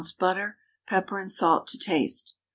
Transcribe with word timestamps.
butter, 0.17 0.57
pepper 0.87 1.19
and 1.19 1.29
salt 1.29 1.67
to 1.67 1.77
taste. 1.77 2.33